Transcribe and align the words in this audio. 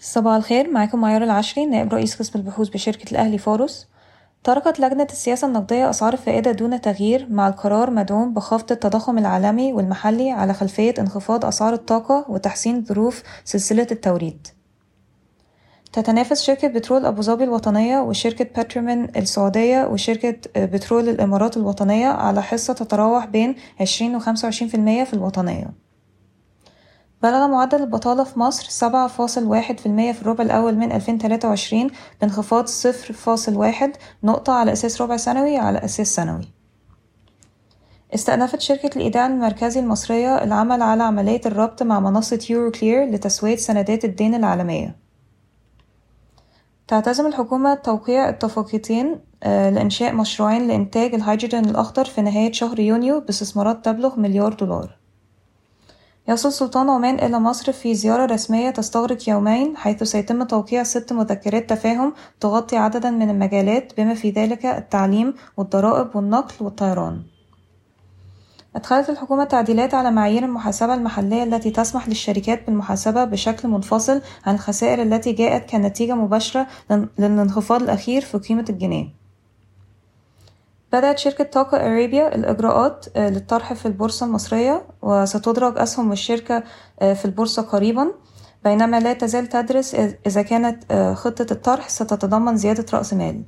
صباح 0.00 0.34
الخير 0.34 0.70
معاكم 0.70 1.00
معيار 1.00 1.24
العشري 1.24 1.66
نائب 1.66 1.94
رئيس 1.94 2.16
قسم 2.16 2.38
البحوث 2.38 2.68
بشركة 2.68 3.10
الأهلي 3.12 3.38
فارس 3.38 3.88
تركت 4.44 4.80
لجنة 4.80 5.06
السياسة 5.10 5.48
النقدية 5.48 5.90
أسعار 5.90 6.12
الفائدة 6.12 6.52
دون 6.52 6.80
تغيير 6.80 7.26
مع 7.30 7.48
القرار 7.48 7.90
مدعوم 7.90 8.34
بخفض 8.34 8.72
التضخم 8.72 9.18
العالمي 9.18 9.72
والمحلي 9.72 10.30
على 10.30 10.54
خلفية 10.54 10.94
انخفاض 10.98 11.44
أسعار 11.44 11.72
الطاقة 11.72 12.24
وتحسين 12.28 12.84
ظروف 12.84 13.22
سلسلة 13.44 13.86
التوريد. 13.90 14.46
تتنافس 15.92 16.42
شركة 16.42 16.68
بترول 16.68 17.06
أبو 17.06 17.22
ظبي 17.22 17.44
الوطنية 17.44 17.98
وشركة 17.98 18.62
بترومن 18.62 19.16
السعودية 19.16 19.84
وشركة 19.86 20.36
بترول 20.56 21.08
الإمارات 21.08 21.56
الوطنية 21.56 22.08
على 22.08 22.42
حصة 22.42 22.72
تتراوح 22.72 23.26
بين 23.26 23.56
عشرين 23.80 24.16
وخمسة 24.16 24.46
وعشرين 24.46 24.68
في 24.68 24.76
المية 24.76 25.04
في 25.04 25.14
الوطنية. 25.14 25.85
بلغ 27.22 27.46
معدل 27.48 27.82
البطالة 27.82 28.24
في 28.24 28.38
مصر 28.38 28.66
سبعة 28.68 29.08
فاصل 29.08 29.44
واحد 29.44 29.80
في 29.80 29.86
المية 29.86 30.12
في 30.12 30.22
الربع 30.22 30.44
الأول 30.44 30.74
من 30.74 30.92
ألفين 30.92 31.18
تلاتة 31.18 31.48
وعشرين 31.48 31.90
بانخفاض 32.20 32.66
صفر 32.66 33.14
فاصل 33.14 33.56
واحد 33.56 33.92
نقطة 34.22 34.52
على 34.52 34.72
أساس 34.72 35.02
ربع 35.02 35.16
سنوي 35.16 35.56
على 35.56 35.84
أساس 35.84 36.14
سنوي. 36.14 36.48
استأنفت 38.14 38.60
شركة 38.60 38.90
الإيداع 38.96 39.26
المركزي 39.26 39.80
المصرية 39.80 40.44
العمل 40.44 40.82
على 40.82 41.02
عملية 41.02 41.40
الربط 41.46 41.82
مع 41.82 42.00
منصة 42.00 42.46
يورو 42.50 42.70
كلير 42.70 43.10
لتسوية 43.10 43.56
سندات 43.56 44.04
الدين 44.04 44.34
العالمية. 44.34 44.96
تعتزم 46.88 47.26
الحكومة 47.26 47.74
توقيع 47.74 48.28
اتفاقيتين 48.28 49.20
لإنشاء 49.44 50.14
مشروعين 50.14 50.68
لإنتاج 50.68 51.14
الهيدروجين 51.14 51.64
الأخضر 51.64 52.04
في 52.04 52.22
نهاية 52.22 52.52
شهر 52.52 52.80
يونيو 52.80 53.20
باستثمارات 53.20 53.84
تبلغ 53.84 54.20
مليار 54.20 54.52
دولار. 54.52 54.95
يصل 56.28 56.52
سلطان 56.52 56.90
عمان 56.90 57.14
إلى 57.14 57.40
مصر 57.40 57.72
في 57.72 57.94
زيارة 57.94 58.26
رسمية 58.26 58.70
تستغرق 58.70 59.28
يومين 59.28 59.76
حيث 59.76 60.02
سيتم 60.02 60.42
توقيع 60.42 60.82
ست 60.82 61.12
مذكرات 61.12 61.70
تفاهم 61.70 62.12
تغطي 62.40 62.76
عددا 62.76 63.10
من 63.10 63.30
المجالات 63.30 63.92
بما 63.96 64.14
في 64.14 64.30
ذلك 64.30 64.66
التعليم 64.66 65.34
والضرائب 65.56 66.16
والنقل 66.16 66.54
والطيران. 66.60 67.22
أدخلت 68.76 69.10
الحكومة 69.10 69.44
تعديلات 69.44 69.94
على 69.94 70.10
معايير 70.10 70.44
المحاسبة 70.44 70.94
المحلية 70.94 71.42
التي 71.42 71.70
تسمح 71.70 72.08
للشركات 72.08 72.66
بالمحاسبة 72.66 73.24
بشكل 73.24 73.68
منفصل 73.68 74.20
عن 74.46 74.54
الخسائر 74.54 75.02
التي 75.02 75.32
جاءت 75.32 75.70
كنتيجة 75.70 76.14
مباشرة 76.14 76.66
للانخفاض 77.18 77.82
الأخير 77.82 78.22
في 78.22 78.38
قيمة 78.38 78.64
الجنيه. 78.70 79.25
بدأت 80.92 81.18
شركة 81.18 81.44
طاقة 81.44 81.86
أريبيا 81.86 82.34
الإجراءات 82.34 83.06
للطرح 83.16 83.72
في 83.72 83.86
البورصة 83.86 84.26
المصرية 84.26 84.82
وستدرج 85.02 85.78
أسهم 85.78 86.12
الشركة 86.12 86.62
في 87.00 87.24
البورصة 87.24 87.62
قريبا. 87.62 88.12
بينما 88.64 89.00
لا 89.00 89.12
تزال 89.12 89.46
تدرس 89.46 89.94
إذا 90.26 90.42
كانت 90.42 90.92
خطة 91.16 91.46
الطرح 91.50 91.88
ستتضمن 91.88 92.56
زيادة 92.56 92.86
رأس 92.92 93.14
مال. 93.14 93.42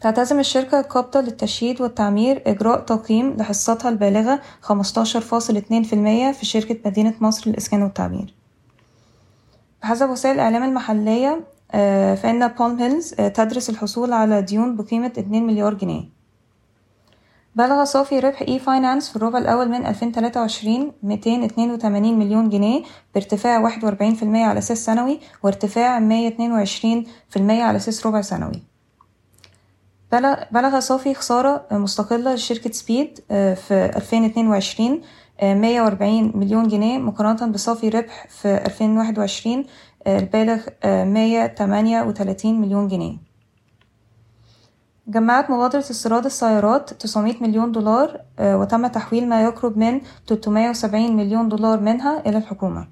تعتزم 0.00 0.40
الشركة 0.40 0.80
القابضة 0.80 1.20
للتشييد 1.20 1.80
والتعمير 1.80 2.42
إجراء 2.46 2.80
تقييم 2.80 3.36
لحصتها 3.36 3.88
البالغة 3.88 4.40
خمستاشر 4.60 5.20
فاصل 5.20 5.56
اتنين 5.56 5.82
في 5.82 5.92
المية 5.92 6.32
في 6.32 6.46
شركة 6.46 6.76
مدينة 6.86 7.14
مصر 7.20 7.50
للإسكان 7.50 7.82
والتعمير. 7.82 8.34
بحسب 9.82 10.08
وسائل 10.08 10.34
الإعلام 10.34 10.62
المحلية 10.62 11.40
فإن 12.22 12.48
بالم 12.48 12.78
هيلز 12.78 13.14
تدرس 13.14 13.70
الحصول 13.70 14.12
على 14.12 14.42
ديون 14.42 14.76
بقيمة 14.76 15.06
اتنين 15.18 15.46
مليار 15.46 15.74
جنيه. 15.74 16.22
بلغ 17.56 17.84
صافي 17.84 18.18
ربح 18.18 18.42
e-finance 18.42 19.10
في 19.10 19.16
الربع 19.16 19.38
الأول 19.38 19.68
من 19.68 19.86
ألفين 19.86 20.12
تلاتة 20.12 20.40
وعشرين 20.40 20.92
ميتين 21.02 21.42
اتنين 21.42 21.70
وتمانين 21.70 22.18
مليون 22.18 22.48
جنيه 22.48 22.82
بارتفاع 23.14 23.58
واحد 23.58 23.84
وأربعين 23.84 24.14
في 24.14 24.22
المية 24.22 24.44
على 24.44 24.58
أساس 24.58 24.84
سنوي 24.84 25.20
وارتفاع 25.42 25.98
مية 25.98 26.28
اتنين 26.28 26.52
وعشرين 26.52 27.06
في 27.30 27.36
المية 27.36 27.62
على 27.62 27.76
أساس 27.76 28.06
ربع 28.06 28.20
سنوي. 28.20 28.71
بلغ 30.52 30.80
صافي 30.80 31.14
خسارة 31.14 31.66
مستقلة 31.70 32.34
لشركة 32.34 32.70
سبيد 32.70 33.18
في 33.28 33.90
ألفين 33.96 34.24
اتنين 34.24 34.48
وعشرين 34.48 35.02
مية 35.42 35.82
وأربعين 35.82 36.32
مليون 36.34 36.68
جنيه 36.68 36.98
مقارنة 36.98 37.52
بصافي 37.52 37.88
ربح 37.88 38.26
في 38.28 38.48
ألفين 38.48 38.98
واحد 38.98 39.18
وعشرين 39.18 39.66
البالغ 40.06 40.60
مية 40.84 41.46
تمانية 41.46 42.02
وتلاتين 42.02 42.60
مليون 42.60 42.88
جنيه. 42.88 43.16
جمعت 45.06 45.50
مبادرة 45.50 45.80
استيراد 45.80 46.24
السيارات 46.24 46.92
تسعمية 46.92 47.36
مليون 47.40 47.72
دولار 47.72 48.20
وتم 48.40 48.86
تحويل 48.86 49.28
ما 49.28 49.42
يقرب 49.42 49.78
من 49.78 50.00
تلتمية 50.26 50.70
وسبعين 50.70 51.16
مليون 51.16 51.48
دولار 51.48 51.80
منها 51.80 52.22
إلى 52.28 52.38
الحكومة. 52.38 52.88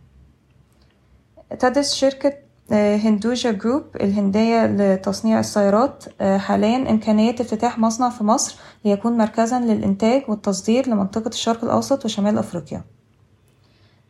تدرس 1.58 1.94
شركة 1.94 2.32
هندوجا 2.72 3.50
جروب 3.50 3.82
الهندية 4.00 4.66
لتصنيع 4.66 5.40
السيارات. 5.40 6.04
حاليا 6.22 6.90
إمكانية 6.90 7.30
افتتاح 7.30 7.78
مصنع 7.78 8.10
في 8.10 8.24
مصر 8.24 8.56
ليكون 8.84 9.18
مركزا 9.18 9.60
للإنتاج 9.60 10.22
والتصدير 10.28 10.88
لمنطقة 10.88 11.28
الشرق 11.28 11.64
الأوسط 11.64 12.04
وشمال 12.04 12.38
أفريقيا. 12.38 12.84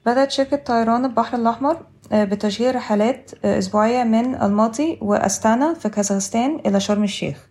بدأت 0.06 0.30
شركة 0.30 0.56
طيران 0.56 1.04
البحر 1.04 1.36
الأحمر 1.36 1.76
بتشغيل 2.12 2.74
رحلات 2.74 3.30
أسبوعية 3.44 4.04
من 4.04 4.34
الماطي 4.42 4.98
وأستانا 5.02 5.74
في 5.74 5.88
كازاخستان 5.88 6.60
إلى 6.66 6.80
شرم 6.80 7.04
الشيخ. 7.04 7.46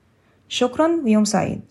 شكرا 0.48 1.02
ويوم 1.04 1.26
سعيد. 1.26 1.62